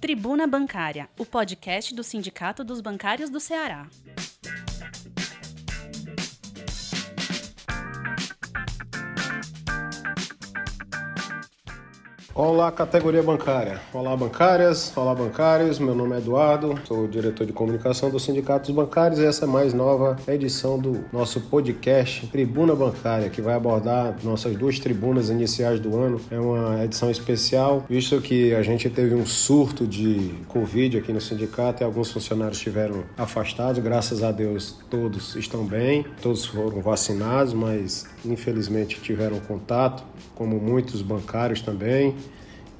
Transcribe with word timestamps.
Tribuna 0.00 0.46
Bancária, 0.46 1.08
o 1.18 1.26
podcast 1.26 1.92
do 1.92 2.04
Sindicato 2.04 2.62
dos 2.62 2.80
Bancários 2.80 3.30
do 3.30 3.40
Ceará. 3.40 3.88
Olá, 12.38 12.70
categoria 12.70 13.20
bancária. 13.20 13.80
Olá, 13.92 14.16
bancárias. 14.16 14.92
Olá, 14.96 15.12
bancários. 15.12 15.80
Meu 15.80 15.92
nome 15.92 16.14
é 16.14 16.18
Eduardo, 16.18 16.78
sou 16.86 17.08
diretor 17.08 17.44
de 17.44 17.52
comunicação 17.52 18.10
do 18.10 18.20
Sindicato 18.20 18.66
dos 18.66 18.76
Bancários 18.76 19.18
e 19.18 19.24
essa 19.26 19.44
é 19.44 19.48
mais 19.48 19.74
nova 19.74 20.16
edição 20.28 20.78
do 20.78 21.04
nosso 21.12 21.40
podcast 21.40 22.28
Tribuna 22.28 22.76
Bancária, 22.76 23.28
que 23.28 23.42
vai 23.42 23.56
abordar 23.56 24.14
nossas 24.22 24.54
duas 24.54 24.78
tribunas 24.78 25.30
iniciais 25.30 25.80
do 25.80 25.96
ano. 25.98 26.20
É 26.30 26.38
uma 26.38 26.84
edição 26.84 27.10
especial, 27.10 27.84
visto 27.90 28.20
que 28.20 28.54
a 28.54 28.62
gente 28.62 28.88
teve 28.88 29.16
um 29.16 29.26
surto 29.26 29.84
de 29.84 30.32
Covid 30.46 30.98
aqui 30.98 31.12
no 31.12 31.20
sindicato 31.20 31.82
e 31.82 31.84
alguns 31.84 32.12
funcionários 32.12 32.58
estiveram 32.58 33.02
afastados. 33.16 33.82
Graças 33.82 34.22
a 34.22 34.30
Deus, 34.30 34.78
todos 34.88 35.34
estão 35.34 35.64
bem, 35.64 36.06
todos 36.22 36.46
foram 36.46 36.80
vacinados, 36.80 37.52
mas 37.52 38.06
infelizmente 38.24 39.00
tiveram 39.00 39.40
contato, 39.40 40.04
como 40.36 40.60
muitos 40.60 41.02
bancários 41.02 41.60
também 41.60 42.14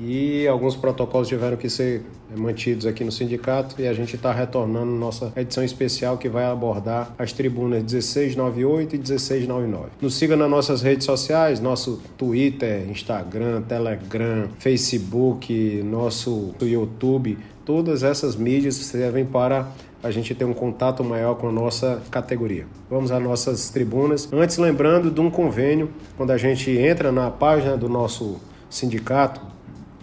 e 0.00 0.46
alguns 0.46 0.76
protocolos 0.76 1.28
tiveram 1.28 1.56
que 1.56 1.68
ser 1.68 2.02
mantidos 2.36 2.86
aqui 2.86 3.02
no 3.02 3.10
sindicato 3.10 3.80
e 3.80 3.86
a 3.86 3.92
gente 3.92 4.16
está 4.16 4.32
retornando 4.32 4.92
nossa 4.92 5.32
edição 5.36 5.64
especial 5.64 6.18
que 6.18 6.28
vai 6.28 6.44
abordar 6.44 7.14
as 7.18 7.32
tribunas 7.32 7.82
1698 7.82 8.94
e 8.94 8.98
1699. 8.98 9.88
Nos 10.00 10.14
siga 10.14 10.36
nas 10.36 10.50
nossas 10.50 10.82
redes 10.82 11.04
sociais, 11.04 11.60
nosso 11.60 12.00
Twitter, 12.16 12.88
Instagram, 12.88 13.62
Telegram, 13.62 14.48
Facebook, 14.58 15.82
nosso 15.82 16.54
YouTube, 16.60 17.38
todas 17.64 18.02
essas 18.02 18.36
mídias 18.36 18.76
servem 18.76 19.24
para 19.24 19.68
a 20.02 20.10
gente 20.10 20.34
ter 20.34 20.44
um 20.44 20.54
contato 20.54 21.02
maior 21.02 21.34
com 21.34 21.48
a 21.48 21.52
nossa 21.52 22.00
categoria. 22.10 22.66
Vamos 22.88 23.10
às 23.10 23.22
nossas 23.22 23.68
tribunas. 23.70 24.28
Antes, 24.32 24.56
lembrando 24.58 25.10
de 25.10 25.20
um 25.20 25.28
convênio, 25.28 25.90
quando 26.16 26.30
a 26.30 26.38
gente 26.38 26.70
entra 26.70 27.10
na 27.10 27.30
página 27.30 27.76
do 27.76 27.88
nosso 27.88 28.40
sindicato, 28.70 29.57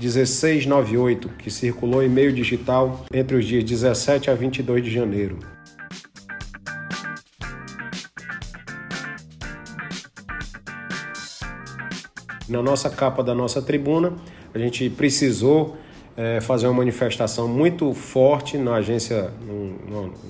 1698, 0.00 1.28
que 1.38 1.50
circulou 1.50 2.02
em 2.02 2.08
meio 2.08 2.32
digital 2.32 3.04
entre 3.12 3.36
os 3.36 3.44
dias 3.44 3.62
17 3.62 4.30
a 4.30 4.34
22 4.34 4.82
de 4.82 4.90
janeiro. 4.90 5.38
Na 12.48 12.62
nossa 12.62 12.88
capa 12.88 13.22
da 13.22 13.34
nossa 13.34 13.60
tribuna, 13.60 14.14
a 14.52 14.58
gente 14.58 14.88
precisou 14.88 15.76
é, 16.16 16.40
fazer 16.40 16.66
uma 16.66 16.78
manifestação 16.78 17.46
muito 17.46 17.92
forte 17.92 18.58
na 18.58 18.74
agência, 18.74 19.30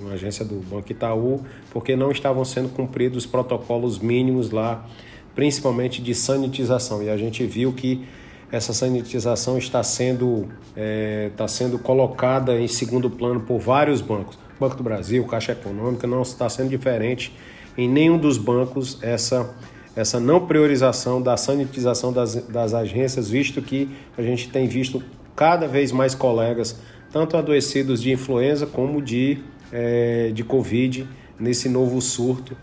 na 0.02 0.12
agência 0.12 0.44
do 0.44 0.56
Banco 0.56 0.92
Itaú, 0.92 1.40
porque 1.70 1.96
não 1.96 2.10
estavam 2.10 2.44
sendo 2.44 2.68
cumpridos 2.68 3.24
os 3.24 3.30
protocolos 3.30 3.98
mínimos 3.98 4.50
lá, 4.50 4.86
principalmente 5.34 6.02
de 6.02 6.14
sanitização. 6.14 7.02
E 7.02 7.08
a 7.08 7.16
gente 7.16 7.46
viu 7.46 7.72
que 7.72 8.04
essa 8.52 8.72
sanitização 8.72 9.56
está 9.56 9.82
sendo, 9.82 10.48
é, 10.76 11.28
está 11.30 11.46
sendo 11.46 11.78
colocada 11.78 12.58
em 12.58 12.66
segundo 12.66 13.08
plano 13.08 13.40
por 13.40 13.58
vários 13.58 14.00
bancos. 14.00 14.38
Banco 14.58 14.76
do 14.76 14.82
Brasil, 14.82 15.24
Caixa 15.24 15.52
Econômica, 15.52 16.06
não 16.06 16.22
está 16.22 16.48
sendo 16.48 16.68
diferente 16.68 17.32
em 17.78 17.88
nenhum 17.88 18.18
dos 18.18 18.36
bancos 18.36 18.98
essa, 19.00 19.54
essa 19.96 20.20
não 20.20 20.46
priorização 20.46 21.22
da 21.22 21.36
sanitização 21.36 22.12
das, 22.12 22.34
das 22.34 22.74
agências, 22.74 23.30
visto 23.30 23.62
que 23.62 23.88
a 24.18 24.22
gente 24.22 24.50
tem 24.50 24.66
visto 24.66 25.02
cada 25.34 25.66
vez 25.66 25.92
mais 25.92 26.14
colegas, 26.14 26.78
tanto 27.10 27.36
adoecidos 27.36 28.02
de 28.02 28.12
influenza 28.12 28.66
como 28.66 29.00
de, 29.00 29.38
é, 29.72 30.30
de 30.34 30.44
Covid, 30.44 31.08
nesse 31.38 31.68
novo 31.68 32.00
surto 32.02 32.54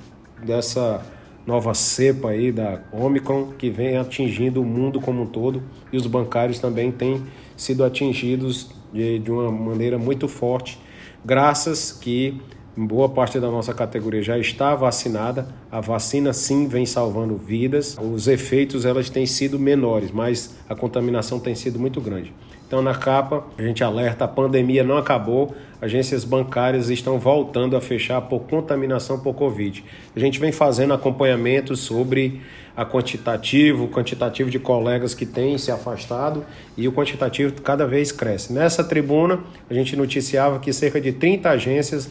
dessa 0.46 1.02
nova 1.48 1.74
cepa 1.74 2.30
aí 2.30 2.52
da 2.52 2.82
Omicron 2.92 3.54
que 3.58 3.70
vem 3.70 3.96
atingindo 3.96 4.62
o 4.62 4.66
mundo 4.66 5.00
como 5.00 5.24
um 5.24 5.26
todo 5.26 5.64
e 5.92 5.96
os 5.96 6.06
bancários 6.06 6.60
também 6.60 6.92
têm 6.92 7.24
sido 7.56 7.86
atingidos 7.86 8.70
de, 8.94 9.20
de 9.20 9.32
uma 9.32 9.50
maneira 9.50 9.98
muito 9.98 10.28
forte, 10.28 10.78
graças 11.24 11.92
que 11.92 12.40
boa 12.86 13.10
parte 13.10 13.40
da 13.40 13.50
nossa 13.50 13.74
categoria 13.74 14.22
já 14.22 14.38
está 14.38 14.76
vacinada. 14.76 15.48
A 15.72 15.82
vacina 15.82 16.32
sim 16.32 16.68
vem 16.68 16.86
salvando 16.86 17.36
vidas. 17.36 17.98
Os 18.00 18.28
efeitos 18.28 18.86
elas 18.86 19.10
têm 19.10 19.26
sido 19.26 19.58
menores, 19.58 20.12
mas 20.12 20.56
a 20.70 20.76
contaminação 20.76 21.40
tem 21.40 21.56
sido 21.56 21.80
muito 21.80 22.00
grande. 22.00 22.34
Então, 22.68 22.82
na 22.82 22.94
capa, 22.94 23.48
a 23.58 23.62
gente 23.62 23.84
alerta: 23.84 24.26
a 24.26 24.28
pandemia 24.28 24.84
não 24.84 24.98
acabou, 24.98 25.56
agências 25.82 26.24
bancárias 26.24 26.90
estão 26.90 27.18
voltando 27.18 27.76
a 27.78 27.82
fechar 27.82 28.22
por 28.22 28.42
contaminação 28.42 29.20
por 29.20 29.34
Covid. 29.34 29.84
A 30.16 30.20
gente 30.20 30.38
vem 30.40 30.52
fazendo 30.52 30.94
acompanhamento 30.94 31.76
sobre 31.76 32.42
a 32.76 32.86
quantitativo, 32.86 33.86
o 33.86 33.88
quantitativo 33.88 34.52
de 34.52 34.60
colegas 34.60 35.16
que 35.16 35.26
têm 35.26 35.58
se 35.58 35.72
afastado 35.72 36.46
e 36.76 36.88
o 36.88 36.92
quantitativo 36.92 37.60
cada 37.62 37.88
vez 37.88 38.12
cresce. 38.12 38.54
Nessa 38.54 38.84
tribuna, 38.84 39.40
a 39.68 39.74
gente 39.74 39.96
noticiava 39.96 40.60
que 40.60 40.72
cerca 40.72 41.02
de 41.02 41.12
30 41.12 41.50
agências 41.50 42.10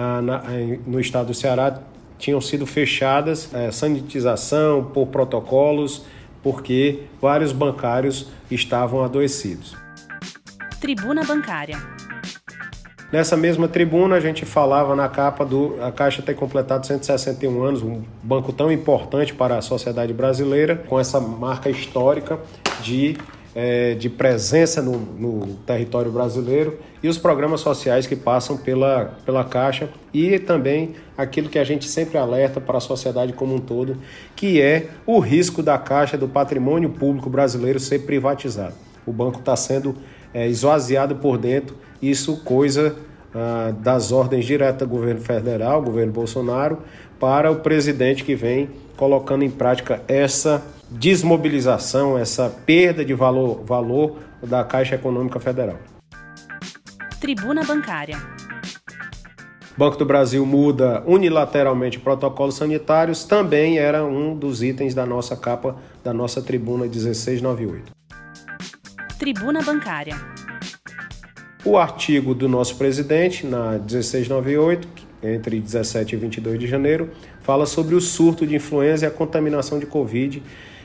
ah, 0.00 0.22
na, 0.22 0.42
no 0.86 1.00
estado 1.00 1.26
do 1.26 1.34
Ceará 1.34 1.80
tinham 2.18 2.40
sido 2.40 2.64
fechadas, 2.66 3.52
eh, 3.52 3.72
sanitização 3.72 4.84
por 4.84 5.08
protocolos, 5.08 6.04
porque 6.40 7.02
vários 7.20 7.50
bancários 7.50 8.28
estavam 8.48 9.02
adoecidos. 9.02 9.76
Tribuna 10.80 11.24
Bancária. 11.24 11.76
Nessa 13.10 13.36
mesma 13.36 13.66
tribuna, 13.66 14.14
a 14.14 14.20
gente 14.20 14.44
falava 14.44 14.94
na 14.94 15.08
capa 15.08 15.44
do 15.44 15.76
a 15.82 15.90
Caixa 15.90 16.22
ter 16.22 16.34
completado 16.34 16.86
161 16.86 17.62
anos, 17.62 17.82
um 17.82 18.02
banco 18.22 18.52
tão 18.52 18.70
importante 18.70 19.34
para 19.34 19.58
a 19.58 19.62
sociedade 19.62 20.12
brasileira, 20.12 20.76
com 20.76 21.00
essa 21.00 21.18
marca 21.18 21.68
histórica 21.68 22.38
de, 22.82 23.16
é, 23.54 23.94
de 23.94 24.08
presença 24.08 24.82
no, 24.82 24.98
no 24.98 25.46
território 25.66 26.10
brasileiro 26.10 26.78
e 27.02 27.08
os 27.08 27.18
programas 27.18 27.60
sociais 27.60 28.06
que 28.06 28.16
passam 28.16 28.56
pela, 28.56 29.16
pela 29.24 29.44
Caixa 29.44 29.88
e 30.12 30.38
também 30.38 30.94
aquilo 31.16 31.48
que 31.48 31.58
a 31.58 31.64
gente 31.64 31.88
sempre 31.88 32.18
alerta 32.18 32.60
para 32.60 32.78
a 32.78 32.80
sociedade 32.80 33.32
como 33.32 33.54
um 33.54 33.58
todo, 33.58 33.96
que 34.36 34.60
é 34.60 34.88
o 35.06 35.18
risco 35.18 35.62
da 35.62 35.78
Caixa, 35.78 36.16
do 36.16 36.28
patrimônio 36.28 36.90
público 36.90 37.30
brasileiro 37.30 37.80
ser 37.80 38.00
privatizado. 38.00 38.74
O 39.06 39.12
banco 39.12 39.38
está 39.38 39.56
sendo 39.56 39.96
é, 40.32 40.46
esvaziado 40.46 41.16
por 41.16 41.38
dentro, 41.38 41.76
isso 42.00 42.36
coisa 42.44 42.94
ah, 43.38 43.72
das 43.78 44.10
ordens 44.10 44.44
diretas 44.44 44.86
do 44.86 44.88
governo 44.88 45.20
federal, 45.20 45.80
governo 45.80 46.12
Bolsonaro, 46.12 46.78
para 47.20 47.50
o 47.50 47.60
presidente 47.60 48.24
que 48.24 48.34
vem 48.34 48.68
colocando 48.96 49.44
em 49.44 49.50
prática 49.50 50.02
essa 50.08 50.62
desmobilização, 50.90 52.18
essa 52.18 52.50
perda 52.66 53.04
de 53.04 53.14
valor, 53.14 53.62
valor 53.64 54.18
da 54.42 54.64
Caixa 54.64 54.96
Econômica 54.96 55.38
Federal. 55.38 55.76
Tribuna 57.20 57.62
Bancária. 57.62 58.16
Banco 59.76 59.96
do 59.96 60.04
Brasil 60.04 60.44
muda 60.44 61.04
unilateralmente 61.06 62.00
protocolos 62.00 62.56
sanitários, 62.56 63.24
também 63.24 63.78
era 63.78 64.04
um 64.04 64.36
dos 64.36 64.60
itens 64.60 64.92
da 64.92 65.06
nossa 65.06 65.36
capa 65.36 65.76
da 66.02 66.12
nossa 66.12 66.42
tribuna 66.42 66.86
1698. 66.86 67.92
Tribuna 69.16 69.62
Bancária. 69.62 70.16
O 71.64 71.76
artigo 71.76 72.34
do 72.34 72.48
nosso 72.48 72.76
presidente, 72.76 73.44
na 73.44 73.72
1698, 73.72 74.88
entre 75.22 75.58
17 75.58 76.14
e 76.14 76.18
22 76.18 76.58
de 76.58 76.66
janeiro, 76.68 77.10
fala 77.40 77.66
sobre 77.66 77.96
o 77.96 78.00
surto 78.00 78.46
de 78.46 78.54
influenza 78.54 79.04
e 79.04 79.08
a 79.08 79.10
contaminação 79.10 79.78
de 79.78 79.86
Covid 79.86 80.42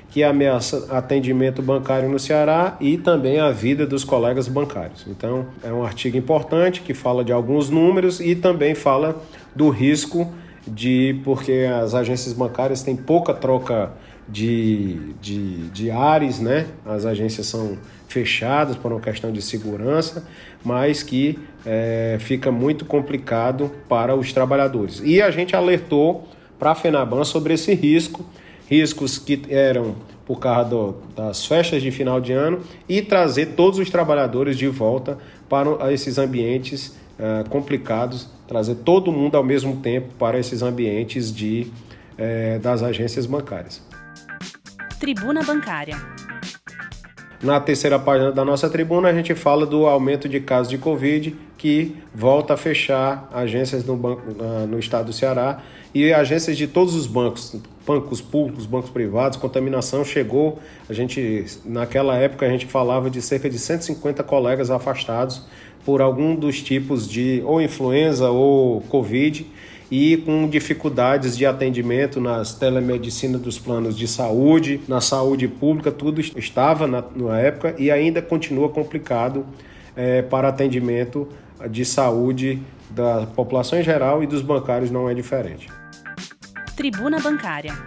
que 0.09 0.23
ameaça 0.23 0.95
atendimento 0.95 1.61
bancário 1.61 2.07
no 2.07 2.19
Ceará 2.19 2.77
e 2.79 2.97
também 2.99 3.39
a 3.39 3.49
vida 3.49 3.85
dos 3.85 4.03
colegas 4.03 4.47
bancários. 4.47 5.05
Então, 5.07 5.47
é 5.63 5.71
um 5.73 5.83
artigo 5.83 6.15
importante 6.15 6.81
que 6.81 6.93
fala 6.93 7.23
de 7.23 7.31
alguns 7.31 7.69
números 7.69 8.19
e 8.19 8.35
também 8.35 8.75
fala 8.75 9.19
do 9.55 9.69
risco 9.69 10.31
de, 10.67 11.19
porque 11.23 11.67
as 11.81 11.95
agências 11.95 12.33
bancárias 12.33 12.83
têm 12.83 12.95
pouca 12.95 13.33
troca 13.33 13.91
de, 14.27 15.13
de, 15.19 15.69
de 15.69 15.91
ares, 15.91 16.39
né? 16.39 16.67
As 16.85 17.05
agências 17.05 17.47
são 17.47 17.77
fechadas 18.07 18.75
por 18.75 18.91
uma 18.91 19.01
questão 19.01 19.31
de 19.31 19.41
segurança, 19.41 20.23
mas 20.63 21.03
que 21.03 21.37
é, 21.65 22.17
fica 22.19 22.51
muito 22.51 22.85
complicado 22.85 23.71
para 23.87 24.15
os 24.15 24.31
trabalhadores. 24.31 25.01
E 25.03 25.21
a 25.21 25.31
gente 25.31 25.55
alertou 25.55 26.27
para 26.57 26.71
a 26.71 26.75
FENABAN 26.75 27.23
sobre 27.23 27.53
esse 27.53 27.73
risco, 27.73 28.25
riscos 28.69 29.17
que 29.17 29.41
eram 29.49 29.95
por 30.25 30.39
causa 30.39 30.69
do, 30.69 30.95
das 31.15 31.45
festas 31.45 31.81
de 31.81 31.91
final 31.91 32.21
de 32.21 32.31
ano 32.31 32.61
e 32.87 33.01
trazer 33.01 33.47
todos 33.47 33.79
os 33.79 33.89
trabalhadores 33.89 34.57
de 34.57 34.67
volta 34.67 35.17
para 35.49 35.91
esses 35.91 36.17
ambientes 36.17 36.97
uh, 37.19 37.47
complicados, 37.49 38.29
trazer 38.47 38.75
todo 38.75 39.11
mundo 39.11 39.35
ao 39.35 39.43
mesmo 39.43 39.77
tempo 39.77 40.13
para 40.17 40.39
esses 40.39 40.61
ambientes 40.61 41.33
de, 41.33 41.67
uh, 42.13 42.59
das 42.59 42.81
agências 42.81 43.25
bancárias. 43.25 43.81
Tribuna 44.99 45.43
Bancária. 45.43 45.97
Na 47.43 47.59
terceira 47.59 47.99
página 47.99 48.31
da 48.31 48.45
nossa 48.45 48.69
tribuna, 48.69 49.09
a 49.09 49.13
gente 49.13 49.35
fala 49.35 49.65
do 49.65 49.85
aumento 49.85 50.29
de 50.29 50.39
casos 50.39 50.69
de 50.69 50.77
Covid, 50.77 51.35
que 51.57 51.93
volta 52.15 52.53
a 52.53 52.57
fechar 52.57 53.29
agências 53.33 53.83
no, 53.83 53.97
banco, 53.97 54.21
no 54.65 54.79
estado 54.79 55.07
do 55.07 55.13
Ceará 55.13 55.61
e 55.93 56.13
agências 56.13 56.55
de 56.55 56.67
todos 56.67 56.95
os 56.95 57.05
bancos, 57.05 57.53
bancos 57.85 58.21
públicos, 58.21 58.65
bancos 58.65 58.89
privados, 58.89 59.37
contaminação 59.37 60.05
chegou. 60.05 60.57
A 60.87 60.93
gente, 60.93 61.45
naquela 61.65 62.15
época, 62.15 62.45
a 62.45 62.49
gente 62.49 62.65
falava 62.65 63.09
de 63.09 63.21
cerca 63.21 63.49
de 63.49 63.59
150 63.59 64.23
colegas 64.23 64.71
afastados 64.71 65.45
por 65.85 66.01
algum 66.01 66.37
dos 66.37 66.61
tipos 66.61 67.09
de 67.09 67.43
ou 67.45 67.61
influenza 67.61 68.29
ou 68.29 68.79
Covid 68.83 69.45
e 69.95 70.17
com 70.17 70.49
dificuldades 70.49 71.37
de 71.37 71.45
atendimento 71.45 72.19
nas 72.19 72.55
telemedicina 72.55 73.37
dos 73.37 73.59
planos 73.59 73.95
de 73.95 74.07
saúde, 74.07 74.81
na 74.87 74.99
saúde 74.99 75.47
pública, 75.47 75.91
tudo 75.91 76.19
estava 76.19 76.87
na, 76.87 77.03
na 77.15 77.39
época 77.39 77.75
e 77.77 77.91
ainda 77.91 78.19
continua 78.19 78.69
complicado 78.69 79.45
é, 79.95 80.23
para 80.23 80.47
atendimento 80.47 81.29
de 81.69 81.85
saúde 81.85 82.59
da 82.89 83.27
população 83.35 83.77
em 83.77 83.83
geral 83.83 84.23
e 84.23 84.25
dos 84.25 84.41
bancários 84.41 84.89
não 84.89 85.07
é 85.07 85.13
diferente. 85.13 85.69
Tribuna 86.75 87.19
Bancária. 87.19 87.77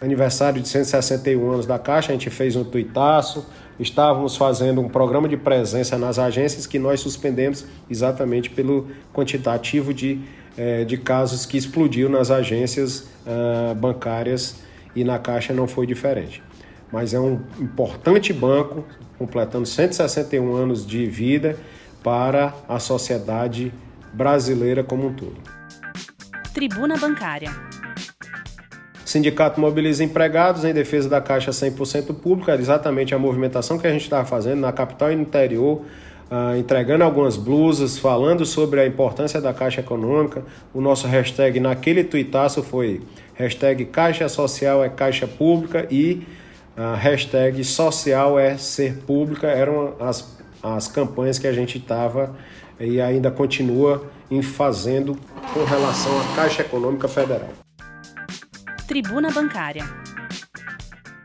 Aniversário 0.00 0.62
de 0.62 0.68
161 0.68 1.50
anos 1.50 1.66
da 1.66 1.78
Caixa, 1.78 2.08
a 2.08 2.14
gente 2.14 2.30
fez 2.30 2.56
um 2.56 2.64
tuitaço, 2.64 3.46
estávamos 3.78 4.34
fazendo 4.34 4.80
um 4.80 4.88
programa 4.88 5.28
de 5.28 5.36
presença 5.36 5.98
nas 5.98 6.18
agências 6.18 6.66
que 6.66 6.78
nós 6.78 7.00
suspendemos 7.00 7.66
exatamente 7.90 8.48
pelo 8.48 8.88
quantitativo 9.12 9.92
de 9.92 10.22
é, 10.56 10.84
de 10.84 10.96
casos 10.96 11.44
que 11.46 11.56
explodiu 11.56 12.08
nas 12.08 12.30
agências 12.30 13.08
uh, 13.26 13.74
bancárias 13.74 14.56
e 14.94 15.02
na 15.04 15.18
Caixa 15.18 15.52
não 15.52 15.66
foi 15.66 15.86
diferente. 15.86 16.42
Mas 16.92 17.12
é 17.12 17.18
um 17.18 17.40
importante 17.60 18.32
banco, 18.32 18.84
completando 19.18 19.66
161 19.66 20.54
anos 20.54 20.86
de 20.86 21.06
vida 21.06 21.56
para 22.02 22.54
a 22.68 22.78
sociedade 22.78 23.72
brasileira 24.12 24.84
como 24.84 25.08
um 25.08 25.12
todo. 25.12 25.36
Tribuna 26.52 26.96
Bancária. 26.96 27.50
Sindicato 29.04 29.60
mobiliza 29.60 30.02
empregados 30.02 30.64
em 30.64 30.72
defesa 30.72 31.08
da 31.08 31.20
Caixa 31.20 31.50
100% 31.50 32.14
pública, 32.14 32.54
exatamente 32.54 33.14
a 33.14 33.18
movimentação 33.18 33.78
que 33.78 33.86
a 33.86 33.90
gente 33.90 34.02
estava 34.02 34.24
fazendo 34.24 34.60
na 34.60 34.72
capital 34.72 35.12
e 35.12 35.16
no 35.16 35.22
interior, 35.22 35.84
Uh, 36.34 36.56
entregando 36.56 37.04
algumas 37.04 37.36
blusas, 37.36 37.96
falando 37.96 38.44
sobre 38.44 38.80
a 38.80 38.86
importância 38.88 39.40
da 39.40 39.54
Caixa 39.54 39.82
Econômica. 39.82 40.42
O 40.72 40.80
nosso 40.80 41.06
hashtag 41.06 41.60
naquele 41.60 42.02
tuitaço 42.02 42.60
foi 42.60 43.02
hashtag 43.34 43.84
Caixa 43.84 44.28
Social 44.28 44.82
é 44.82 44.88
Caixa 44.88 45.28
Pública 45.28 45.86
e 45.88 46.26
uh, 46.76 46.96
hashtag 46.96 47.62
Social 47.62 48.36
é 48.36 48.56
Ser 48.56 48.96
Pública. 49.06 49.46
Eram 49.46 49.94
as, 50.00 50.36
as 50.60 50.88
campanhas 50.88 51.38
que 51.38 51.46
a 51.46 51.52
gente 51.52 51.78
estava 51.78 52.34
e 52.80 53.00
ainda 53.00 53.30
continua 53.30 54.10
em 54.28 54.42
fazendo 54.42 55.16
com 55.52 55.62
relação 55.62 56.10
à 56.20 56.34
Caixa 56.34 56.62
Econômica 56.62 57.06
Federal. 57.06 57.50
Tribuna 58.88 59.30
Bancária. 59.30 59.84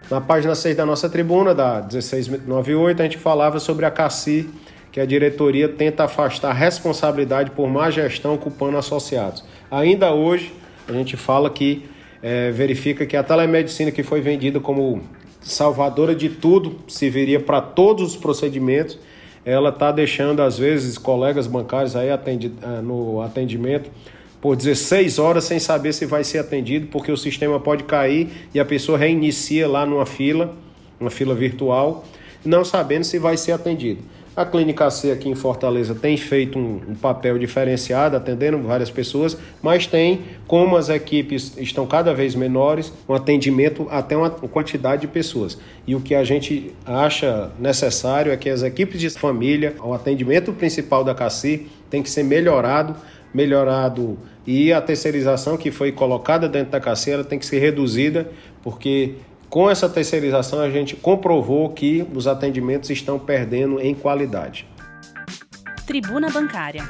Na 0.10 0.22
página 0.22 0.54
6 0.54 0.76
da 0.78 0.86
nossa 0.86 1.10
tribuna, 1.10 1.56
da 1.56 1.82
1698, 1.82 3.00
a 3.02 3.06
gente 3.06 3.18
falava 3.18 3.60
sobre 3.60 3.86
a 3.86 3.92
CACI, 3.92 4.50
que 4.92 5.00
a 5.00 5.06
diretoria 5.06 5.70
tenta 5.70 6.04
afastar 6.04 6.54
responsabilidade 6.54 7.52
por 7.52 7.70
má 7.70 7.90
gestão 7.90 8.38
culpando 8.38 8.78
associados. 8.78 9.44
Ainda 9.70 10.14
hoje, 10.14 10.52
a 10.88 10.94
gente 10.94 11.16
fala 11.16 11.50
que 11.50 11.86
é, 12.22 12.52
verifica 12.52 13.06
que 13.06 13.16
a 13.16 13.24
telemedicina 13.24 13.92
que 13.92 14.04
foi 14.04 14.22
vendida 14.22 14.60
como 14.60 15.02
salvadora 15.42 16.16
de 16.16 16.30
tudo, 16.30 16.80
serviria 16.88 17.40
para 17.40 17.62
todos 17.62 18.12
os 18.12 18.18
procedimentos, 18.18 19.00
ela 19.46 19.70
está 19.70 19.92
deixando, 19.92 20.42
às 20.42 20.60
vezes, 20.60 20.98
colegas 20.98 21.48
bancários 21.48 21.96
aí 21.96 22.10
atendi, 22.12 22.52
é, 22.62 22.82
no 22.82 23.22
atendimento 23.22 23.90
por 24.42 24.56
16 24.56 25.20
horas 25.20 25.44
sem 25.44 25.60
saber 25.60 25.94
se 25.94 26.06
vai 26.06 26.24
ser 26.24 26.40
atendido, 26.40 26.88
porque 26.88 27.12
o 27.12 27.18
sistema 27.18 27.60
pode 27.60 27.84
cair 27.84 28.30
e 28.54 28.60
a 28.60 28.66
pessoa 28.66 28.98
reinicia 28.98 29.68
lá 29.68 29.86
numa 29.86 30.06
fila, 30.06 30.56
uma 31.00 31.10
fila 31.10 31.36
virtual, 31.36 32.06
não 32.44 32.64
sabendo 32.64 33.04
se 33.04 33.20
vai 33.20 33.36
ser 33.36 33.52
atendido. 33.52 34.02
A 34.40 34.46
Clínica 34.46 34.90
C 34.90 35.12
aqui 35.12 35.28
em 35.28 35.36
Fortaleza 35.36 35.94
tem 35.94 36.16
feito 36.16 36.58
um, 36.58 36.80
um, 36.92 36.96
papel 36.96 37.38
diferenciado, 37.38 38.16
atendendo 38.16 38.58
várias 38.60 38.90
pessoas, 38.90 39.38
mas 39.62 39.86
tem, 39.86 40.22
como 40.48 40.78
as 40.78 40.88
equipes 40.88 41.58
estão 41.58 41.86
cada 41.86 42.14
vez 42.14 42.36
menores, 42.36 42.94
um 43.10 43.14
atendimento 43.14 43.86
até 43.92 44.16
uma 44.16 44.30
quantidade 44.30 45.02
de 45.02 45.08
pessoas. 45.10 45.60
E 45.86 45.94
o 45.94 46.00
que 46.00 46.16
a 46.16 46.24
gente 46.24 46.74
acha 46.86 47.52
necessário 47.60 48.32
é 48.32 48.38
que 48.38 48.50
as 48.50 48.64
equipes 48.64 49.02
de 49.02 49.10
família, 49.10 49.76
o 49.84 49.94
atendimento 49.94 50.54
principal 50.54 51.04
da 51.04 51.14
CACI 51.14 51.68
tem 51.90 52.02
que 52.02 52.10
ser 52.10 52.24
melhorado, 52.24 52.96
melhorado 53.34 54.18
e 54.48 54.72
a 54.72 54.82
terceirização 54.82 55.58
que 55.58 55.70
foi 55.70 55.92
colocada 55.92 56.48
dentro 56.48 56.72
da 56.72 56.80
CACI 56.80 57.12
ela 57.12 57.24
tem 57.26 57.38
que 57.38 57.46
ser 57.46 57.60
reduzida, 57.60 58.32
porque 58.64 59.16
com 59.50 59.70
essa 59.70 59.90
terceirização, 59.90 60.60
a 60.62 60.70
gente 60.70 60.96
comprovou 60.96 61.70
que 61.70 62.06
os 62.14 62.28
atendimentos 62.28 62.90
estão 62.90 63.18
perdendo 63.18 63.82
em 63.82 63.96
qualidade. 63.96 64.68
Tribuna 65.88 66.30
Bancária. 66.30 66.84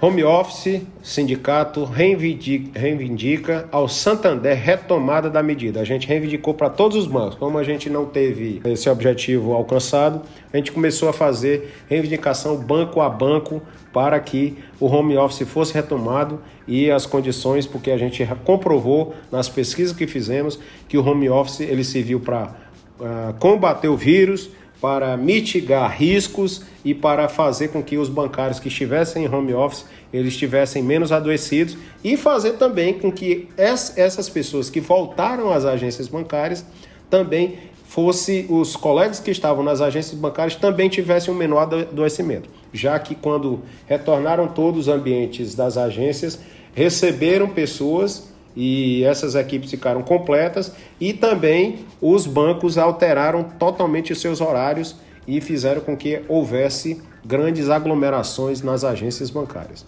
Home 0.00 0.22
Office, 0.22 0.80
sindicato 1.02 1.84
reivindica, 1.84 2.78
reivindica, 2.78 3.68
ao 3.72 3.88
Santander 3.88 4.56
retomada 4.56 5.28
da 5.28 5.42
medida. 5.42 5.80
A 5.80 5.84
gente 5.84 6.06
reivindicou 6.06 6.54
para 6.54 6.70
todos 6.70 6.96
os 6.96 7.08
bancos. 7.08 7.34
Como 7.34 7.58
a 7.58 7.64
gente 7.64 7.90
não 7.90 8.06
teve 8.06 8.62
esse 8.64 8.88
objetivo 8.88 9.52
alcançado, 9.52 10.22
a 10.52 10.56
gente 10.56 10.70
começou 10.70 11.08
a 11.08 11.12
fazer 11.12 11.74
reivindicação 11.88 12.56
banco 12.56 13.00
a 13.00 13.10
banco 13.10 13.60
para 13.98 14.20
que 14.20 14.56
o 14.78 14.86
home 14.86 15.16
office 15.16 15.44
fosse 15.48 15.74
retomado 15.74 16.40
e 16.68 16.88
as 16.88 17.04
condições, 17.04 17.66
porque 17.66 17.90
a 17.90 17.98
gente 17.98 18.24
comprovou 18.44 19.12
nas 19.28 19.48
pesquisas 19.48 19.92
que 19.92 20.06
fizemos 20.06 20.56
que 20.88 20.96
o 20.96 21.04
home 21.04 21.28
office 21.28 21.62
ele 21.62 21.82
serviu 21.82 22.20
para 22.20 22.54
uh, 23.00 23.34
combater 23.40 23.88
o 23.88 23.96
vírus, 23.96 24.50
para 24.80 25.16
mitigar 25.16 25.90
riscos 25.98 26.62
e 26.84 26.94
para 26.94 27.28
fazer 27.28 27.72
com 27.72 27.82
que 27.82 27.98
os 27.98 28.08
bancários 28.08 28.60
que 28.60 28.68
estivessem 28.68 29.24
em 29.24 29.28
home 29.28 29.52
office 29.52 29.84
eles 30.12 30.32
estivessem 30.32 30.80
menos 30.80 31.10
adoecidos 31.10 31.76
e 32.04 32.16
fazer 32.16 32.52
também 32.52 33.00
com 33.00 33.10
que 33.10 33.48
essas 33.56 34.28
pessoas 34.28 34.70
que 34.70 34.78
voltaram 34.78 35.52
às 35.52 35.64
agências 35.64 36.06
bancárias 36.06 36.64
também 37.10 37.58
fosse 37.88 38.46
os 38.48 38.76
colegas 38.76 39.18
que 39.18 39.32
estavam 39.32 39.64
nas 39.64 39.80
agências 39.80 40.14
bancárias 40.14 40.54
também 40.54 40.88
tivessem 40.88 41.34
um 41.34 41.36
menor 41.36 41.62
adoecimento, 41.62 42.48
já 42.72 42.98
que 42.98 43.14
quando 43.14 43.62
retornaram 43.86 44.48
todos 44.48 44.88
os 44.88 44.88
ambientes 44.88 45.54
das 45.54 45.76
agências, 45.76 46.38
receberam 46.74 47.48
pessoas 47.48 48.32
e 48.56 49.04
essas 49.04 49.34
equipes 49.34 49.70
ficaram 49.70 50.02
completas 50.02 50.72
e 51.00 51.12
também 51.12 51.86
os 52.00 52.26
bancos 52.26 52.76
alteraram 52.76 53.44
totalmente 53.44 54.12
os 54.12 54.20
seus 54.20 54.40
horários 54.40 54.96
e 55.26 55.40
fizeram 55.40 55.80
com 55.80 55.96
que 55.96 56.22
houvesse 56.28 57.02
grandes 57.24 57.68
aglomerações 57.68 58.62
nas 58.62 58.84
agências 58.84 59.30
bancárias. 59.30 59.84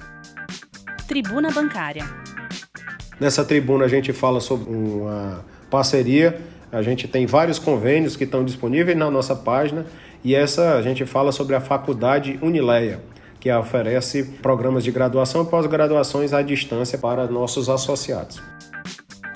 Tribuna 1.08 1.50
Bancária. 1.50 2.04
Nessa 3.18 3.44
tribuna 3.44 3.86
a 3.86 3.88
gente 3.88 4.12
fala 4.12 4.40
sobre 4.40 4.72
uma 4.72 5.44
parceria, 5.70 6.40
a 6.70 6.82
gente 6.82 7.08
tem 7.08 7.26
vários 7.26 7.58
convênios 7.58 8.16
que 8.16 8.24
estão 8.24 8.44
disponíveis 8.44 8.96
na 8.96 9.10
nossa 9.10 9.34
página 9.34 9.86
e 10.22 10.34
essa 10.34 10.74
a 10.74 10.82
gente 10.82 11.04
fala 11.06 11.32
sobre 11.32 11.54
a 11.54 11.60
faculdade 11.60 12.38
Unileia 12.42 13.00
que 13.40 13.50
oferece 13.50 14.22
programas 14.42 14.84
de 14.84 14.92
graduação 14.92 15.42
e 15.42 15.46
pós-graduações 15.46 16.34
à 16.34 16.42
distância 16.42 16.98
para 16.98 17.26
nossos 17.26 17.70
associados. 17.70 18.40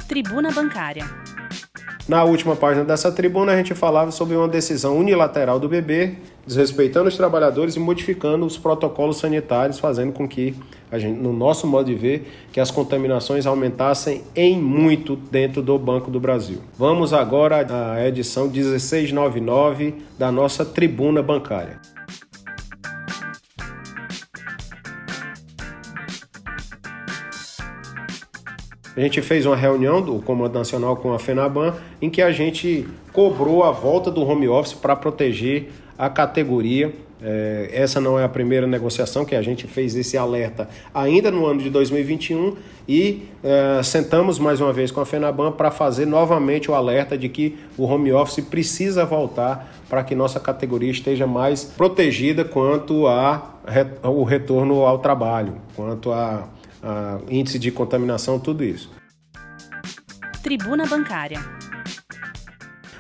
Tribuna 0.07 0.53
Bancária. 0.53 1.05
Na 2.07 2.23
última 2.23 2.55
página 2.55 2.85
dessa 2.85 3.11
tribuna, 3.11 3.53
a 3.53 3.57
gente 3.57 3.75
falava 3.75 4.11
sobre 4.11 4.37
uma 4.37 4.47
decisão 4.47 4.99
unilateral 4.99 5.59
do 5.59 5.67
BB, 5.67 6.17
desrespeitando 6.47 7.09
os 7.09 7.17
trabalhadores 7.17 7.77
e 7.77 7.81
modificando 7.81 8.45
os 8.45 8.59
protocolos 8.59 9.17
sanitários, 9.17 9.79
fazendo 9.79 10.13
com 10.13 10.29
que, 10.29 10.55
a 10.93 10.99
gente, 10.99 11.19
no 11.19 11.33
nosso 11.33 11.67
modo 11.67 11.87
de 11.87 11.95
ver, 11.95 12.31
que 12.53 12.61
as 12.61 12.71
contaminações 12.71 13.47
aumentassem 13.47 14.23
em 14.37 14.61
muito 14.61 15.17
dentro 15.17 15.63
do 15.63 15.79
Banco 15.79 16.11
do 16.11 16.21
Brasil. 16.21 16.59
Vamos 16.77 17.15
agora 17.15 17.67
à 17.95 18.07
edição 18.07 18.49
1699 18.49 19.95
da 20.19 20.31
nossa 20.31 20.63
tribuna 20.63 21.23
bancária. 21.23 21.81
A 28.97 29.01
gente 29.01 29.21
fez 29.21 29.45
uma 29.45 29.57
reunião 29.57 30.01
do 30.01 30.21
Comando 30.21 30.55
Nacional 30.55 30.97
com 30.97 31.13
a 31.13 31.19
FENABAN 31.19 31.75
em 32.01 32.09
que 32.09 32.23
a 32.23 32.31
gente 32.31 32.87
cobrou 33.13 33.65
a 33.65 33.73
volta 33.73 34.09
do 34.09 34.23
home 34.23 34.47
office 34.47 34.73
para 34.73 34.95
proteger 34.95 35.71
a 35.99 36.09
categoria. 36.09 36.93
É, 37.21 37.71
essa 37.73 38.01
não 38.01 38.19
é 38.19 38.25
a 38.25 38.29
primeira 38.29 38.69
negociação 38.69 39.25
que 39.25 39.35
a 39.35 39.43
gente 39.43 39.67
fez 39.67 39.97
esse 39.97 40.17
alerta 40.17 40.69
ainda 40.93 41.31
no 41.31 41.47
ano 41.47 41.61
de 41.61 41.71
2021 41.71 42.55
e 42.87 43.23
é, 43.43 43.83
sentamos 43.83 44.39
mais 44.39 44.61
uma 44.61 44.73
vez 44.73 44.91
com 44.91 45.01
a 45.01 45.07
FENABAN 45.07 45.53
para 45.53 45.71
fazer 45.71 46.07
novamente 46.07 46.71
o 46.71 46.75
alerta 46.75 47.17
de 47.17 47.29
que 47.29 47.57
o 47.79 47.85
home 47.85 48.13
office 48.13 48.45
precisa 48.45 49.05
voltar 49.05 49.75
para 49.89 50.05
que 50.05 50.15
nossa 50.15 50.39
categoria 50.39 50.91
esteja 50.91 51.27
mais 51.27 51.65
protegida 51.65 52.45
quanto 52.45 53.07
ao 53.07 54.23
retorno 54.23 54.85
ao 54.85 54.99
trabalho, 54.99 55.55
quanto 55.75 56.13
a 56.13 56.47
índice 57.31 57.59
de 57.59 57.71
contaminação, 57.71 58.39
tudo 58.39 58.65
isso. 58.65 58.91
Tribuna 60.43 60.87
Bancária. 60.87 61.41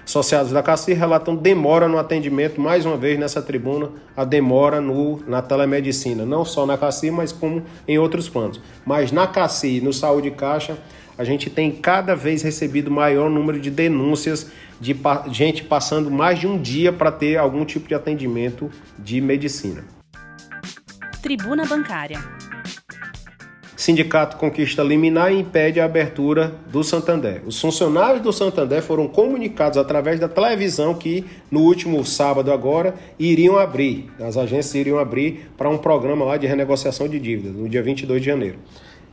Associados 0.05 0.53
da 0.53 0.62
CACI 0.62 0.93
relatam 0.93 1.35
demora 1.35 1.88
no 1.88 1.99
atendimento, 1.99 2.61
mais 2.61 2.87
uma 2.87 2.97
vez 2.97 3.19
nessa 3.19 3.43
tribuna, 3.43 3.91
a 4.17 4.25
demora 4.25 4.81
no, 4.81 5.19
na 5.26 5.43
telemedicina, 5.43 6.25
não 6.25 6.45
só 6.45 6.64
na 6.64 6.79
CACI, 6.79 7.11
mas 7.11 7.33
como 7.33 7.64
em 7.88 7.99
outros 7.99 8.29
planos. 8.29 8.61
Mas 8.87 9.11
na 9.11 9.26
CACI, 9.26 9.81
no 9.81 9.93
Saúde 9.93 10.31
Caixa, 10.31 10.79
a 11.19 11.25
gente 11.25 11.50
tem 11.50 11.73
cada 11.73 12.14
vez 12.14 12.43
recebido 12.43 12.91
maior 12.91 13.29
número 13.29 13.59
de 13.59 13.71
denúncias 13.71 14.50
de 14.81 14.97
gente 15.31 15.64
passando 15.64 16.11
mais 16.11 16.38
de 16.38 16.47
um 16.47 16.61
dia 16.61 16.93
para 16.93 17.11
ter 17.11 17.37
algum 17.37 17.64
tipo 17.64 17.88
de 17.88 17.95
atendimento 17.95 18.71
de 18.99 19.21
medicina. 19.21 19.85
Tribuna 21.23 21.64
Bancária. 21.67 22.23
Sindicato 23.85 24.38
conquista 24.38 24.83
liminar 24.83 25.31
e 25.31 25.38
impede 25.38 25.79
a 25.79 25.85
abertura 25.85 26.55
do 26.73 26.83
Santander. 26.83 27.43
Os 27.45 27.61
funcionários 27.61 28.23
do 28.23 28.33
Santander 28.33 28.81
foram 28.81 29.07
comunicados 29.07 29.76
através 29.76 30.19
da 30.19 30.26
televisão 30.26 30.95
que 30.95 31.23
no 31.50 31.61
último 31.61 32.03
sábado 32.03 32.50
agora 32.50 32.95
iriam 33.19 33.59
abrir, 33.59 34.11
as 34.19 34.38
agências 34.38 34.75
iriam 34.75 34.99
abrir 34.99 35.50
para 35.55 35.69
um 35.69 35.76
programa 35.76 36.25
lá 36.25 36.38
de 36.38 36.47
renegociação 36.47 37.07
de 37.07 37.21
dívidas, 37.21 37.55
no 37.55 37.69
dia 37.69 37.83
22 37.83 38.23
de 38.23 38.26
janeiro. 38.26 38.59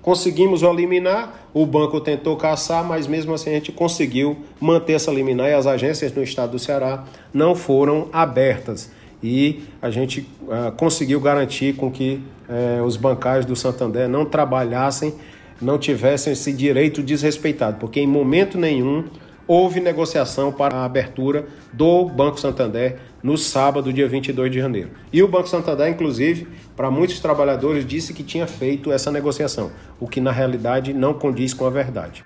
Conseguimos 0.02 0.64
o 0.64 0.72
liminar, 0.72 1.50
o 1.54 1.66
banco 1.66 2.00
tentou 2.00 2.38
caçar, 2.38 2.82
mas 2.82 3.08
mesmo 3.08 3.34
assim 3.34 3.50
a 3.50 3.54
gente 3.56 3.74
conseguiu 3.74 4.38
manter 4.58 4.94
essa 4.94 5.12
liminar 5.12 5.50
e 5.50 5.54
as 5.54 5.68
agências 5.68 6.14
no 6.14 6.24
estado 6.24 6.52
do 6.52 6.60
Ceará 6.60 7.04
não 7.34 7.56
foram 7.56 8.08
abertas 8.14 8.90
e 9.24 9.64
a 9.82 9.90
gente 9.90 10.28
uh, 10.44 10.72
conseguiu 10.74 11.20
garantir 11.20 11.76
com 11.76 11.92
que 11.92 12.22
uh, 12.50 12.84
os 12.84 12.98
bancários 12.98 13.46
do 13.46 13.56
Santander 13.56 14.10
não 14.10 14.26
trabalhassem, 14.26 15.14
não 15.62 15.78
tivessem 15.78 16.34
esse 16.34 16.52
direito 16.52 17.04
desrespeitado, 17.04 17.78
porque 17.78 18.00
em 18.00 18.08
momento 18.08 18.58
nenhum 18.58 19.06
houve 19.48 19.80
negociação 19.80 20.52
para 20.52 20.78
a 20.78 20.86
abertura 20.86 21.46
do 21.74 22.06
Banco 22.06 22.40
Santander 22.40 23.00
no 23.22 23.38
sábado, 23.38 23.92
dia 23.92 24.08
22 24.08 24.52
de 24.52 24.60
janeiro. 24.60 24.92
E 25.12 25.22
o 25.22 25.28
Banco 25.28 25.48
Santander, 25.48 25.88
inclusive, 25.90 26.48
para 26.76 26.90
muitos 26.90 27.20
trabalhadores, 27.20 27.86
disse 27.86 28.14
que 28.14 28.24
tinha 28.24 28.48
feito 28.48 28.92
essa 28.92 29.12
negociação, 29.12 29.72
o 30.00 30.08
que 30.08 30.20
na 30.20 30.32
realidade 30.32 30.94
não 30.94 31.14
condiz 31.14 31.54
com 31.54 31.66
a 31.66 31.70
verdade. 31.70 32.24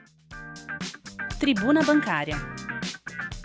Tribuna 1.40 1.84
Bancária. 1.84 2.38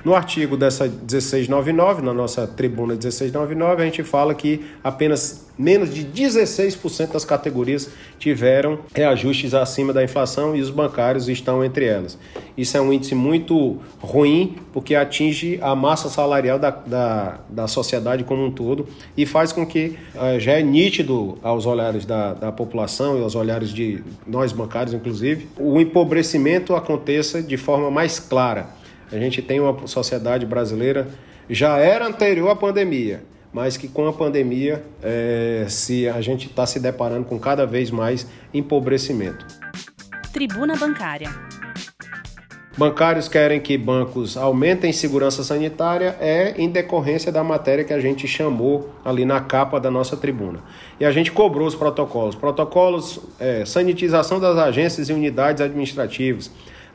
No 0.04 0.14
artigo 0.14 0.56
dessa 0.56 0.84
1699, 0.84 2.02
na 2.02 2.14
nossa 2.14 2.46
tribuna 2.46 2.94
1699, 2.94 3.82
a 3.82 3.84
gente 3.84 4.02
fala 4.02 4.34
que 4.34 4.64
apenas 4.82 5.50
menos 5.58 5.92
de 5.92 6.06
16% 6.06 7.12
das 7.12 7.24
categorias 7.24 7.90
tiveram 8.18 8.78
reajustes 8.94 9.52
acima 9.52 9.92
da 9.92 10.02
inflação 10.02 10.56
e 10.56 10.60
os 10.62 10.70
bancários 10.70 11.28
estão 11.28 11.62
entre 11.62 11.84
elas. 11.84 12.18
Isso 12.56 12.78
é 12.78 12.80
um 12.80 12.90
índice 12.90 13.14
muito 13.14 13.78
ruim, 14.00 14.56
porque 14.72 14.94
atinge 14.94 15.58
a 15.60 15.74
massa 15.74 16.08
salarial 16.08 16.58
da, 16.58 16.70
da, 16.70 17.40
da 17.50 17.66
sociedade 17.66 18.24
como 18.24 18.42
um 18.42 18.50
todo 18.50 18.86
e 19.14 19.26
faz 19.26 19.52
com 19.52 19.66
que 19.66 19.98
uh, 20.14 20.40
já 20.40 20.52
é 20.52 20.62
nítido 20.62 21.36
aos 21.42 21.66
olhares 21.66 22.06
da, 22.06 22.32
da 22.32 22.50
população 22.50 23.18
e 23.18 23.22
aos 23.22 23.34
olhares 23.34 23.68
de 23.68 24.02
nós 24.26 24.52
bancários, 24.52 24.94
inclusive, 24.94 25.46
o 25.58 25.78
empobrecimento 25.78 26.74
aconteça 26.74 27.42
de 27.42 27.58
forma 27.58 27.90
mais 27.90 28.18
clara 28.18 28.79
a 29.12 29.18
gente 29.18 29.42
tem 29.42 29.60
uma 29.60 29.86
sociedade 29.86 30.46
brasileira, 30.46 31.08
já 31.48 31.78
era 31.78 32.06
anterior 32.06 32.50
à 32.50 32.56
pandemia, 32.56 33.22
mas 33.52 33.76
que 33.76 33.88
com 33.88 34.06
a 34.06 34.12
pandemia 34.12 34.84
é, 35.02 35.66
se 35.68 36.08
a 36.08 36.20
gente 36.20 36.46
está 36.46 36.64
se 36.66 36.78
deparando 36.78 37.24
com 37.24 37.38
cada 37.38 37.66
vez 37.66 37.90
mais 37.90 38.26
empobrecimento. 38.54 39.46
Tribuna 40.32 40.76
Bancária. 40.76 41.28
Bancários 42.78 43.28
querem 43.28 43.60
que 43.60 43.76
bancos 43.76 44.36
aumentem 44.36 44.92
segurança 44.92 45.42
sanitária 45.42 46.16
é 46.20 46.54
em 46.56 46.70
decorrência 46.70 47.32
da 47.32 47.42
matéria 47.42 47.84
que 47.84 47.92
a 47.92 48.00
gente 48.00 48.28
chamou 48.28 48.88
ali 49.04 49.24
na 49.24 49.40
capa 49.40 49.80
da 49.80 49.90
nossa 49.90 50.16
tribuna. 50.16 50.60
E 50.98 51.04
a 51.04 51.10
gente 51.10 51.32
cobrou 51.32 51.66
os 51.66 51.74
protocolos. 51.74 52.36
Protocolos, 52.36 53.20
é, 53.38 53.64
sanitização 53.66 54.38
das 54.38 54.56
agências 54.56 55.10
e 55.10 55.12
unidades 55.12 55.60
administrativas, 55.60 56.50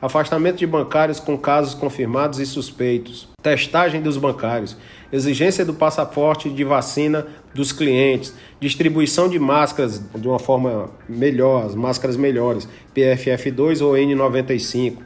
afastamento 0.06 0.56
de 0.56 0.66
bancários 0.66 1.20
com 1.20 1.36
casos 1.36 1.74
confirmados 1.74 2.38
e 2.38 2.46
suspeitos, 2.46 3.28
testagem 3.42 4.00
dos 4.00 4.16
bancários, 4.16 4.76
exigência 5.12 5.64
do 5.64 5.74
passaporte 5.74 6.48
de 6.50 6.64
vacina 6.64 7.26
dos 7.54 7.72
clientes, 7.72 8.34
distribuição 8.60 9.28
de 9.28 9.38
máscaras 9.38 10.02
de 10.14 10.28
uma 10.28 10.38
forma 10.38 10.90
melhor, 11.08 11.66
as 11.66 11.74
máscaras 11.74 12.16
melhores, 12.16 12.68
PFF2 12.94 13.84
ou 13.84 13.92
N95, 13.92 14.96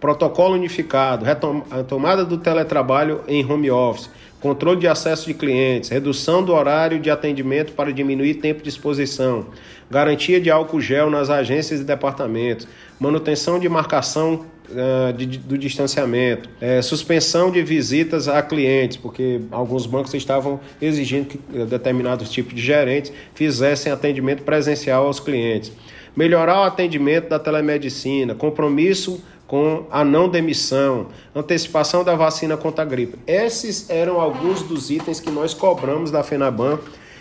protocolo 0.00 0.54
unificado, 0.54 1.24
retomada 1.24 2.24
do 2.24 2.38
teletrabalho 2.38 3.22
em 3.26 3.44
home 3.44 3.70
office, 3.70 4.10
controle 4.40 4.78
de 4.78 4.86
acesso 4.86 5.26
de 5.26 5.34
clientes, 5.34 5.90
redução 5.90 6.42
do 6.42 6.52
horário 6.52 7.00
de 7.00 7.10
atendimento 7.10 7.72
para 7.72 7.92
diminuir 7.92 8.34
tempo 8.34 8.62
de 8.62 8.68
exposição, 8.68 9.46
garantia 9.90 10.40
de 10.40 10.50
álcool 10.50 10.80
gel 10.80 11.10
nas 11.10 11.30
agências 11.30 11.80
e 11.80 11.84
departamentos, 11.84 12.68
manutenção 12.98 13.58
de 13.58 13.68
marcação 13.68 14.44
uh, 14.70 15.12
de, 15.12 15.38
do 15.38 15.56
distanciamento, 15.56 16.48
é, 16.60 16.82
suspensão 16.82 17.50
de 17.50 17.62
visitas 17.62 18.28
a 18.28 18.42
clientes, 18.42 18.96
porque 18.96 19.40
alguns 19.50 19.86
bancos 19.86 20.12
estavam 20.14 20.60
exigindo 20.80 21.26
que 21.26 21.40
uh, 21.56 21.66
determinados 21.66 22.30
tipos 22.30 22.54
de 22.54 22.60
gerentes 22.60 23.12
fizessem 23.34 23.90
atendimento 23.90 24.42
presencial 24.42 25.06
aos 25.06 25.20
clientes. 25.20 25.72
Melhorar 26.16 26.60
o 26.60 26.64
atendimento 26.64 27.28
da 27.28 27.38
telemedicina, 27.38 28.34
compromisso 28.34 29.22
com 29.46 29.86
a 29.90 30.04
não 30.04 30.28
demissão, 30.28 31.06
antecipação 31.34 32.04
da 32.04 32.14
vacina 32.14 32.56
contra 32.56 32.82
a 32.82 32.86
gripe. 32.86 33.18
Esses 33.26 33.88
eram 33.88 34.20
alguns 34.20 34.62
dos 34.62 34.90
itens 34.90 35.20
que 35.20 35.30
nós 35.30 35.54
cobramos 35.54 36.10
da 36.10 36.22
FENABAN 36.22 36.78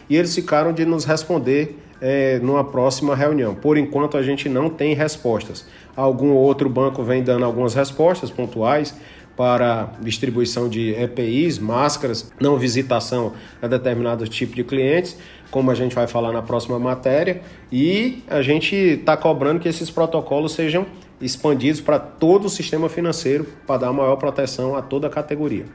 e 0.09 0.17
eles 0.17 0.35
ficaram 0.35 0.73
de 0.73 0.85
nos 0.85 1.05
responder 1.05 1.77
é, 2.01 2.39
numa 2.39 2.63
próxima 2.63 3.15
reunião. 3.15 3.55
Por 3.55 3.77
enquanto, 3.77 4.17
a 4.17 4.23
gente 4.23 4.47
não 4.47 4.69
tem 4.69 4.93
respostas. 4.93 5.65
Algum 5.95 6.31
outro 6.31 6.69
banco 6.69 7.03
vem 7.03 7.23
dando 7.23 7.45
algumas 7.45 7.73
respostas 7.73 8.29
pontuais 8.29 8.95
para 9.35 9.91
distribuição 10.01 10.67
de 10.67 10.93
EPIs, 10.95 11.59
máscaras, 11.59 12.31
não 12.41 12.57
visitação 12.57 13.33
a 13.61 13.67
determinado 13.67 14.27
tipo 14.27 14.55
de 14.55 14.63
clientes, 14.63 15.15
como 15.51 15.69
a 15.69 15.75
gente 15.75 15.93
vai 15.93 16.07
falar 16.07 16.31
na 16.31 16.41
próxima 16.41 16.79
matéria, 16.79 17.41
e 17.71 18.23
a 18.27 18.41
gente 18.41 18.75
está 18.75 19.15
cobrando 19.15 19.59
que 19.59 19.69
esses 19.69 19.91
protocolos 19.91 20.53
sejam 20.53 20.87
expandidos 21.21 21.79
para 21.79 21.99
todo 21.99 22.45
o 22.45 22.49
sistema 22.49 22.89
financeiro 22.89 23.45
para 23.65 23.81
dar 23.81 23.93
maior 23.93 24.15
proteção 24.15 24.75
a 24.75 24.81
toda 24.81 25.07
a 25.07 25.09
categoria. 25.09 25.65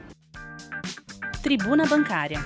Tribuna 1.41 1.85
Bancária. 1.85 2.39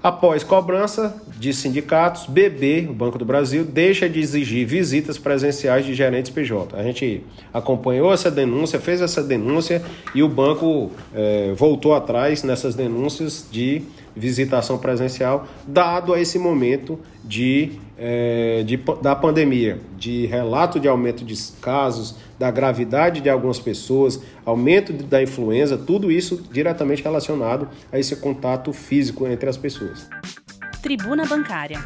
Após 0.00 0.44
cobrança 0.44 1.20
de 1.38 1.52
sindicatos, 1.52 2.26
BB, 2.26 2.86
o 2.88 2.92
Banco 2.92 3.18
do 3.18 3.24
Brasil, 3.24 3.64
deixa 3.64 4.08
de 4.08 4.20
exigir 4.20 4.64
visitas 4.64 5.18
presenciais 5.18 5.84
de 5.84 5.92
gerentes 5.92 6.30
PJ. 6.30 6.76
A 6.76 6.84
gente 6.84 7.24
acompanhou 7.52 8.12
essa 8.12 8.30
denúncia, 8.30 8.78
fez 8.78 9.00
essa 9.00 9.22
denúncia 9.24 9.82
e 10.14 10.22
o 10.22 10.28
banco 10.28 10.92
é, 11.12 11.52
voltou 11.56 11.94
atrás 11.94 12.44
nessas 12.44 12.76
denúncias 12.76 13.48
de 13.50 13.82
visitação 14.18 14.78
presencial, 14.78 15.46
dado 15.66 16.12
a 16.12 16.20
esse 16.20 16.38
momento 16.38 16.98
de, 17.24 17.72
é, 17.96 18.62
de, 18.64 18.76
da 19.00 19.14
pandemia, 19.14 19.78
de 19.96 20.26
relato 20.26 20.78
de 20.78 20.88
aumento 20.88 21.24
de 21.24 21.34
casos, 21.60 22.16
da 22.38 22.50
gravidade 22.50 23.20
de 23.20 23.30
algumas 23.30 23.58
pessoas, 23.58 24.20
aumento 24.44 24.92
da 24.92 25.22
influenza, 25.22 25.76
tudo 25.76 26.10
isso 26.10 26.46
diretamente 26.52 27.02
relacionado 27.02 27.68
a 27.92 27.98
esse 27.98 28.16
contato 28.16 28.72
físico 28.72 29.26
entre 29.26 29.48
as 29.48 29.56
pessoas. 29.56 30.08
Tribuna 30.82 31.26
Bancária. 31.26 31.78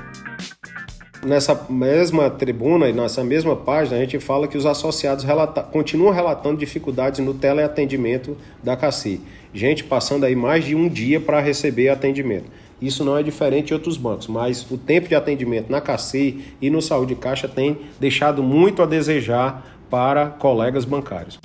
Nessa 1.24 1.66
mesma 1.70 2.28
tribuna 2.28 2.88
e 2.88 2.92
nessa 2.92 3.22
mesma 3.22 3.54
página, 3.54 3.96
a 3.96 4.00
gente 4.00 4.18
fala 4.18 4.48
que 4.48 4.58
os 4.58 4.66
associados 4.66 5.24
relata 5.24 5.62
continuam 5.62 6.12
relatando 6.12 6.58
dificuldades 6.58 7.20
no 7.20 7.32
teleatendimento 7.32 8.36
da 8.60 8.76
CACI. 8.76 9.20
Gente 9.54 9.84
passando 9.84 10.24
aí 10.24 10.34
mais 10.34 10.64
de 10.64 10.74
um 10.74 10.88
dia 10.88 11.20
para 11.20 11.40
receber 11.40 11.88
atendimento. 11.88 12.46
Isso 12.80 13.04
não 13.04 13.16
é 13.16 13.22
diferente 13.22 13.66
de 13.66 13.74
outros 13.74 13.96
bancos, 13.96 14.26
mas 14.26 14.68
o 14.70 14.76
tempo 14.76 15.08
de 15.08 15.14
atendimento 15.14 15.70
na 15.70 15.80
CACI 15.80 16.56
e 16.60 16.68
no 16.68 16.82
Saúde 16.82 17.14
Caixa 17.14 17.46
tem 17.46 17.78
deixado 18.00 18.42
muito 18.42 18.82
a 18.82 18.86
desejar 18.86 19.64
para 19.88 20.26
colegas 20.26 20.84
bancários. 20.84 21.38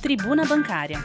Tribuna 0.00 0.44
Bancária. 0.44 0.98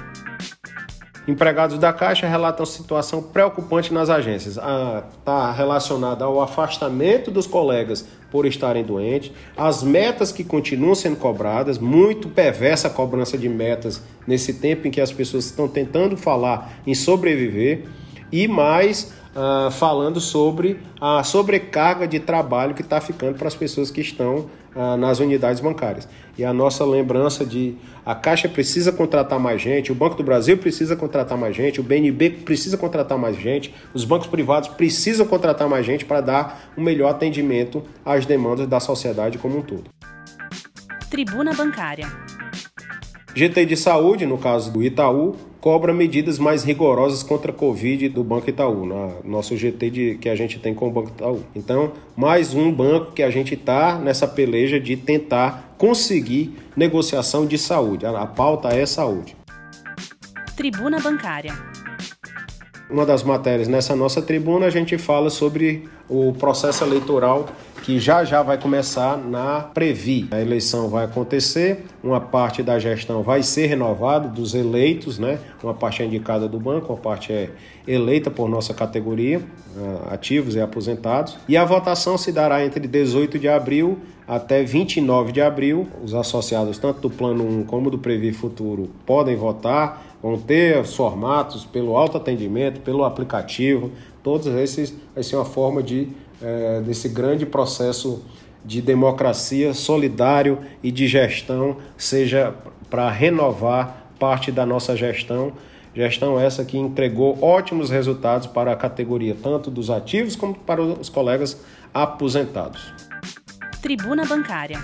Empregados 1.28 1.78
da 1.78 1.92
Caixa 1.92 2.26
relatam 2.26 2.66
situação 2.66 3.22
preocupante 3.22 3.94
nas 3.94 4.10
agências. 4.10 4.56
Está 4.56 5.04
ah, 5.26 5.52
relacionada 5.52 6.24
ao 6.24 6.42
afastamento 6.42 7.30
dos 7.30 7.46
colegas 7.46 8.08
por 8.32 8.46
estarem 8.46 8.84
doentes, 8.84 9.32
as 9.56 9.84
metas 9.84 10.32
que 10.32 10.44
continuam 10.44 10.96
sendo 10.96 11.18
cobradas, 11.18 11.78
muito 11.78 12.30
perversa 12.30 12.88
a 12.88 12.92
cobrança 12.92 13.38
de 13.38 13.50
metas 13.50 14.02
nesse 14.26 14.54
tempo 14.54 14.88
em 14.88 14.92
que 14.92 15.02
as 15.02 15.12
pessoas 15.12 15.46
estão 15.46 15.68
tentando 15.68 16.16
falar 16.16 16.80
em 16.86 16.96
sobreviver, 16.96 17.84
e 18.32 18.48
mais 18.48 19.14
uh, 19.38 19.70
falando 19.72 20.20
sobre 20.20 20.80
a 21.00 21.24
sobrecarga 21.24 22.08
de 22.08 22.20
trabalho 22.20 22.74
que 22.74 22.82
está 22.82 23.00
ficando 23.00 23.38
para 23.38 23.48
as 23.48 23.56
pessoas 23.56 23.92
que 23.92 24.02
estão 24.02 24.48
uh, 24.76 24.98
nas 24.98 25.20
unidades 25.20 25.62
bancárias. 25.62 26.08
E 26.38 26.44
a 26.44 26.52
nossa 26.52 26.84
lembrança 26.84 27.46
de 27.46 27.76
a 28.06 28.16
Caixa 28.16 28.50
precisa 28.50 28.92
contratar 28.92 29.40
mais 29.40 29.62
gente, 29.62 29.92
o 29.92 29.96
Banco 29.96 30.16
do 30.16 30.24
Brasil 30.24 30.58
precisa 30.58 30.96
contratar 30.96 31.38
mais 31.38 31.56
gente, 31.56 31.80
o 31.80 31.84
BNB 31.84 32.30
precisa 32.30 32.78
contratar 32.78 33.18
mais 33.18 33.38
gente, 33.38 33.74
os 33.94 34.04
bancos 34.04 34.28
privados 34.28 34.70
precisam 34.70 35.26
contratar 35.28 35.70
mais 35.70 35.86
gente 35.86 36.06
para 36.06 36.22
dar 36.22 36.72
um 36.78 36.82
melhor 36.82 37.10
atendimento 37.10 37.84
às 38.06 38.26
demandas 38.26 38.68
da 38.68 38.80
sociedade 38.80 39.38
como 39.38 39.58
um 39.58 39.62
todo. 39.62 39.90
Tribuna 41.10 41.54
Bancária. 41.54 42.08
GT 43.38 43.68
de 43.68 43.78
Saúde, 43.78 44.26
no 44.26 44.36
caso 44.36 44.72
do 44.72 44.84
Itaú, 44.84 45.36
cobra 45.62 45.94
medidas 45.94 46.40
mais 46.40 46.64
rigorosas 46.64 47.22
contra 47.22 47.52
a 47.52 47.54
Covid 47.54 48.10
do 48.10 48.24
Banco 48.24 48.50
Itaú, 48.50 48.84
no 48.84 49.22
nosso 49.24 49.56
GT 49.56 49.90
de, 49.92 50.16
que 50.16 50.28
a 50.28 50.36
gente 50.36 50.58
tem 50.58 50.74
com 50.74 50.88
o 50.88 50.92
Banco 50.92 51.10
Itaú. 51.10 51.44
Então, 51.56 51.92
mais 52.16 52.56
um 52.56 52.72
banco 52.72 53.12
que 53.12 53.22
a 53.22 53.30
gente 53.30 53.54
está 53.54 54.00
nessa 54.00 54.28
peleja 54.28 54.80
de 54.80 54.98
tentar 54.98 55.76
conseguir 55.78 56.58
negociação 56.76 57.46
de 57.46 57.60
saúde. 57.60 58.08
A, 58.08 58.22
a 58.22 58.26
pauta 58.26 58.70
é 58.70 58.88
saúde. 58.88 59.38
Tribuna 60.56 61.00
Bancária. 61.00 61.54
Uma 62.90 63.06
das 63.06 63.22
matérias 63.22 63.68
nessa 63.68 63.96
nossa 63.96 64.20
tribuna 64.20 64.66
a 64.66 64.72
gente 64.72 64.98
fala 64.98 65.30
sobre 65.30 65.88
o 66.10 66.34
processo 66.34 66.84
eleitoral 66.84 67.46
que 67.88 68.00
já 68.00 68.26
já 68.26 68.44
vai 68.44 68.58
começar 68.58 69.18
na 69.18 69.62
Previ. 69.62 70.28
A 70.30 70.42
eleição 70.42 70.90
vai 70.90 71.06
acontecer, 71.06 71.86
uma 72.04 72.20
parte 72.20 72.62
da 72.62 72.78
gestão 72.78 73.24
vai 73.24 73.42
ser 73.42 73.68
renovada 73.68 74.28
dos 74.28 74.54
eleitos, 74.54 75.18
né? 75.18 75.40
Uma 75.64 75.74
parte 75.74 76.04
é 76.04 76.06
indicada 76.06 76.50
do 76.50 76.60
banco, 76.60 76.92
uma 76.92 77.00
parte 77.00 77.32
é 77.32 77.50
eleita 77.88 78.30
por 78.30 78.50
nossa 78.50 78.74
categoria, 78.74 79.42
ah, 79.78 80.16
ativos 80.16 80.54
e 80.56 80.60
aposentados. 80.60 81.38
E 81.48 81.56
a 81.56 81.64
votação 81.64 82.18
se 82.18 82.30
dará 82.30 82.66
entre 82.66 82.86
18 82.86 83.40
de 83.40 83.48
abril 83.48 84.00
até 84.28 84.64
29 84.64 85.32
de 85.32 85.40
abril. 85.40 85.88
Os 86.04 86.14
associados 86.14 86.78
tanto 86.78 87.00
do 87.00 87.10
Plano 87.10 87.48
1 87.48 87.64
como 87.64 87.90
do 87.90 87.98
Previ 87.98 88.34
Futuro 88.34 88.90
podem 89.06 89.38
votar, 89.38 90.06
vão 90.22 90.38
ter 90.38 90.78
os 90.78 90.94
formatos 90.94 91.64
pelo 91.64 91.96
autoatendimento, 91.96 92.82
pelo 92.82 93.06
aplicativo. 93.06 93.92
Todos 94.22 94.46
esses 94.48 94.94
vai 95.16 95.24
ser 95.24 95.38
uma 95.38 95.46
forma 95.46 95.82
de 95.82 96.10
é, 96.42 96.82
desse 96.82 97.10
grande 97.10 97.46
processo 97.46 98.24
de 98.64 98.82
democracia 98.82 99.74
solidário 99.74 100.60
e 100.84 100.92
de 100.92 101.08
gestão, 101.08 101.78
seja 101.96 102.54
para 102.90 103.10
renovar 103.10 104.12
parte 104.20 104.52
da 104.52 104.66
nossa 104.66 104.96
gestão. 104.96 105.54
Gestão 105.96 106.40
essa 106.40 106.64
que 106.64 106.78
entregou 106.78 107.42
ótimos 107.42 107.90
resultados 107.90 108.46
para 108.46 108.72
a 108.72 108.76
categoria, 108.76 109.36
tanto 109.42 109.72
dos 109.72 109.90
ativos 109.90 110.36
como 110.36 110.54
para 110.54 110.82
os 110.82 111.10
colegas 111.10 111.60
aposentados. 111.94 112.94
Tribuna 113.82 114.26
Bancária. 114.26 114.78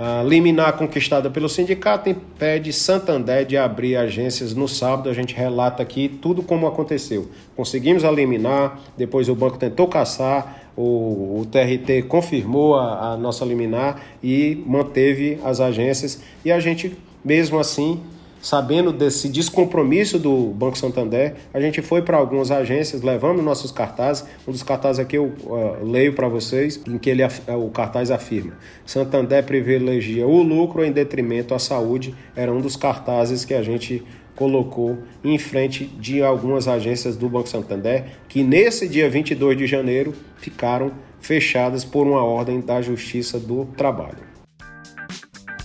A 0.00 0.22
liminar 0.22 0.78
conquistada 0.78 1.28
pelo 1.28 1.48
sindicato 1.48 2.08
impede 2.08 2.72
Santander 2.72 3.44
de 3.44 3.56
abrir 3.56 3.96
agências 3.96 4.54
no 4.54 4.68
sábado. 4.68 5.08
A 5.08 5.12
gente 5.12 5.34
relata 5.34 5.82
aqui 5.82 6.08
tudo 6.08 6.40
como 6.40 6.68
aconteceu. 6.68 7.28
Conseguimos 7.56 8.04
eliminar, 8.04 8.78
depois 8.96 9.28
o 9.28 9.34
banco 9.34 9.58
tentou 9.58 9.88
caçar, 9.88 10.70
o, 10.76 11.40
o 11.40 11.46
TRT 11.50 12.06
confirmou 12.06 12.76
a, 12.76 13.14
a 13.14 13.16
nossa 13.16 13.44
liminar 13.44 14.00
e 14.22 14.62
manteve 14.64 15.40
as 15.44 15.58
agências. 15.60 16.22
E 16.44 16.52
a 16.52 16.60
gente, 16.60 16.96
mesmo 17.24 17.58
assim, 17.58 18.00
sabendo 18.40 18.92
desse 18.92 19.28
descompromisso 19.28 20.18
do 20.18 20.48
Banco 20.48 20.78
Santander, 20.78 21.34
a 21.52 21.60
gente 21.60 21.82
foi 21.82 22.02
para 22.02 22.16
algumas 22.16 22.50
agências, 22.50 23.02
levamos 23.02 23.44
nossos 23.44 23.70
cartazes. 23.70 24.24
Um 24.46 24.52
dos 24.52 24.62
cartazes 24.62 25.00
aqui 25.00 25.16
eu 25.16 25.32
uh, 25.44 25.84
leio 25.84 26.14
para 26.14 26.28
vocês, 26.28 26.80
em 26.86 26.98
que 26.98 27.10
ele, 27.10 27.22
o 27.24 27.70
cartaz 27.70 28.10
afirma: 28.10 28.52
Santander 28.86 29.44
privilegia 29.44 30.26
o 30.26 30.42
lucro 30.42 30.84
em 30.84 30.92
detrimento 30.92 31.54
à 31.54 31.58
saúde. 31.58 32.14
Era 32.34 32.52
um 32.52 32.60
dos 32.60 32.76
cartazes 32.76 33.44
que 33.44 33.54
a 33.54 33.62
gente 33.62 34.04
colocou 34.34 34.98
em 35.24 35.36
frente 35.36 35.84
de 35.84 36.22
algumas 36.22 36.68
agências 36.68 37.16
do 37.16 37.28
Banco 37.28 37.48
Santander, 37.48 38.04
que 38.28 38.44
nesse 38.44 38.88
dia 38.88 39.10
22 39.10 39.58
de 39.58 39.66
janeiro 39.66 40.14
ficaram 40.36 40.92
fechadas 41.20 41.84
por 41.84 42.06
uma 42.06 42.22
ordem 42.22 42.60
da 42.60 42.80
Justiça 42.80 43.40
do 43.40 43.64
Trabalho. 43.76 44.28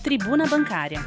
Tribuna 0.03 0.47
Bancária 0.47 0.99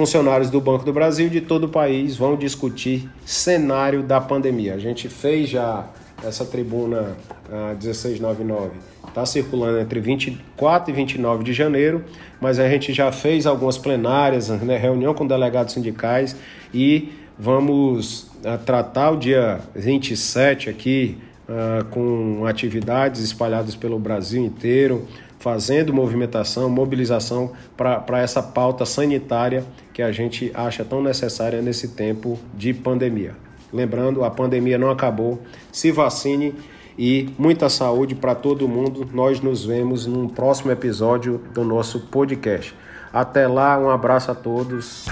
funcionários 0.00 0.48
do 0.48 0.62
Banco 0.62 0.82
do 0.82 0.94
Brasil 0.94 1.28
de 1.28 1.42
todo 1.42 1.64
o 1.64 1.68
país 1.68 2.16
vão 2.16 2.34
discutir 2.34 3.06
cenário 3.26 4.02
da 4.02 4.18
pandemia. 4.18 4.72
A 4.74 4.78
gente 4.78 5.10
fez 5.10 5.50
já 5.50 5.90
essa 6.24 6.42
tribuna 6.42 7.18
uh, 7.50 7.76
1699, 7.76 8.70
está 9.06 9.26
circulando 9.26 9.78
entre 9.78 10.00
24 10.00 10.90
e 10.90 10.96
29 10.96 11.44
de 11.44 11.52
janeiro, 11.52 12.02
mas 12.40 12.58
a 12.58 12.66
gente 12.66 12.94
já 12.94 13.12
fez 13.12 13.46
algumas 13.46 13.76
plenárias, 13.76 14.48
né, 14.48 14.78
reunião 14.78 15.12
com 15.12 15.26
delegados 15.26 15.74
sindicais 15.74 16.34
e 16.72 17.12
vamos 17.38 18.22
uh, 18.42 18.56
tratar 18.64 19.10
o 19.10 19.16
dia 19.18 19.60
27 19.74 20.70
aqui 20.70 21.18
uh, 21.46 21.84
com 21.90 22.46
atividades 22.46 23.20
espalhadas 23.20 23.74
pelo 23.74 23.98
Brasil 23.98 24.42
inteiro, 24.42 25.06
fazendo 25.40 25.92
movimentação, 25.92 26.70
mobilização 26.70 27.52
para 27.76 28.20
essa 28.20 28.42
pauta 28.42 28.84
sanitária 28.86 29.64
que 29.92 30.02
a 30.02 30.12
gente 30.12 30.52
acha 30.54 30.84
tão 30.84 31.02
necessária 31.02 31.60
nesse 31.60 31.88
tempo 31.88 32.38
de 32.54 32.72
pandemia. 32.72 33.34
Lembrando, 33.72 34.22
a 34.22 34.30
pandemia 34.30 34.78
não 34.78 34.90
acabou. 34.90 35.40
Se 35.72 35.90
vacine 35.90 36.54
e 36.98 37.30
muita 37.38 37.68
saúde 37.70 38.14
para 38.14 38.34
todo 38.34 38.68
mundo. 38.68 39.08
Nós 39.12 39.40
nos 39.40 39.64
vemos 39.64 40.06
num 40.06 40.28
próximo 40.28 40.70
episódio 40.70 41.40
do 41.54 41.64
nosso 41.64 42.00
podcast. 42.00 42.76
Até 43.12 43.48
lá, 43.48 43.78
um 43.78 43.88
abraço 43.88 44.30
a 44.30 44.34
todos. 44.34 45.06